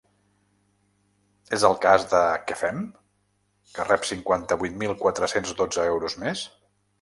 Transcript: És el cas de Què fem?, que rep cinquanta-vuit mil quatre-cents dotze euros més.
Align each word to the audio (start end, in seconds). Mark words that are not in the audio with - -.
És 1.57 1.65
el 1.69 1.75
cas 1.83 2.05
de 2.13 2.21
Què 2.51 2.57
fem?, 2.61 2.79
que 3.77 3.85
rep 3.91 4.09
cinquanta-vuit 4.13 4.81
mil 4.85 4.95
quatre-cents 5.05 5.55
dotze 5.61 5.87
euros 5.93 6.19
més. 6.25 6.45